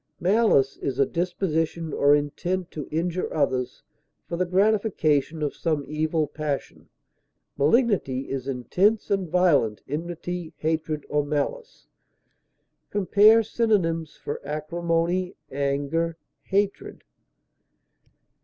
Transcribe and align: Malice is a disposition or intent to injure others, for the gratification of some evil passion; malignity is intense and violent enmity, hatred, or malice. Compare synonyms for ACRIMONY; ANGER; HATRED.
Malice 0.19 0.77
is 0.77 0.97
a 0.97 1.05
disposition 1.05 1.93
or 1.93 2.15
intent 2.15 2.71
to 2.71 2.87
injure 2.89 3.31
others, 3.31 3.83
for 4.27 4.35
the 4.35 4.47
gratification 4.47 5.43
of 5.43 5.55
some 5.55 5.85
evil 5.87 6.25
passion; 6.25 6.89
malignity 7.55 8.21
is 8.21 8.47
intense 8.47 9.11
and 9.11 9.29
violent 9.29 9.83
enmity, 9.87 10.53
hatred, 10.57 11.05
or 11.07 11.23
malice. 11.23 11.85
Compare 12.89 13.43
synonyms 13.43 14.15
for 14.15 14.41
ACRIMONY; 14.43 15.35
ANGER; 15.51 16.17
HATRED. 16.45 17.03